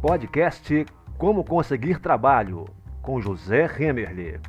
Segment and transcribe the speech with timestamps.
[0.00, 0.86] Podcast
[1.18, 2.66] Como Conseguir Trabalho,
[3.02, 4.40] com José Remerle.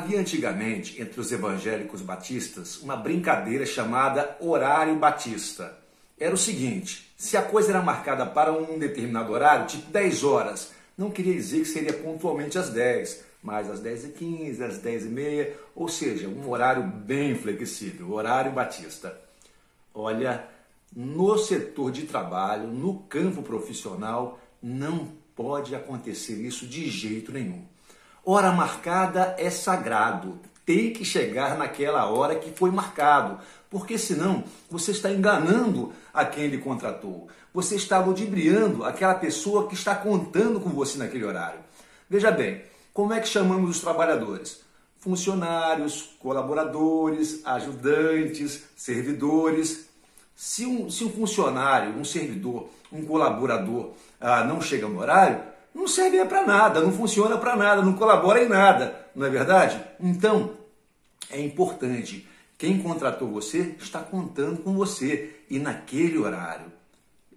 [0.00, 5.78] Havia antigamente, entre os evangélicos batistas, uma brincadeira chamada horário batista.
[6.18, 10.72] Era o seguinte: se a coisa era marcada para um determinado horário, tipo 10 horas,
[10.98, 16.26] não queria dizer que seria pontualmente às 10, mas às 10h15, às 10h30, ou seja,
[16.26, 19.16] um horário bem flexível, horário batista.
[19.94, 20.52] Olha,
[20.94, 27.64] no setor de trabalho, no campo profissional, não pode acontecer isso de jeito nenhum.
[28.24, 33.38] Hora marcada é sagrado, tem que chegar naquela hora que foi marcado,
[33.68, 37.28] porque senão você está enganando a quem lhe contratou.
[37.52, 41.60] Você está ludibriando aquela pessoa que está contando com você naquele horário.
[42.08, 44.62] Veja bem, como é que chamamos os trabalhadores?
[44.98, 49.88] Funcionários, colaboradores, ajudantes, servidores.
[50.34, 55.42] Se um, se um funcionário, um servidor, um colaborador ah, não chega no horário,
[55.74, 59.80] não serve para nada, não funciona para nada, não colabora em nada, não é verdade?
[60.00, 60.52] Então,
[61.30, 62.28] é importante.
[62.56, 66.72] Quem contratou você está contando com você e naquele horário.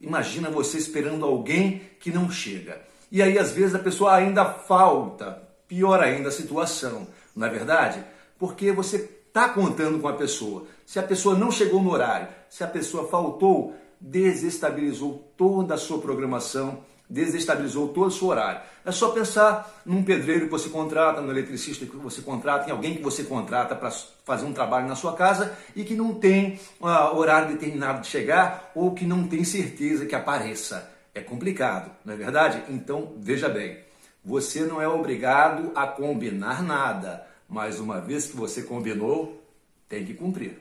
[0.00, 2.82] Imagina você esperando alguém que não chega.
[3.10, 5.42] E aí, às vezes, a pessoa ainda falta.
[5.68, 8.04] Pior ainda a situação, não é verdade?
[8.38, 10.64] Porque você está contando com a pessoa.
[10.86, 15.98] Se a pessoa não chegou no horário, se a pessoa faltou, desestabilizou toda a sua
[15.98, 18.60] programação, desestabilizou todo o seu horário.
[18.84, 22.94] É só pensar num pedreiro que você contrata, no eletricista que você contrata, em alguém
[22.94, 23.90] que você contrata para
[24.24, 28.70] fazer um trabalho na sua casa e que não tem uh, horário determinado de chegar
[28.72, 30.88] ou que não tem certeza que apareça.
[31.12, 32.62] É complicado, não é verdade?
[32.68, 33.78] Então, veja bem,
[34.24, 39.42] você não é obrigado a combinar nada, mas uma vez que você combinou,
[39.88, 40.58] tem que cumprir.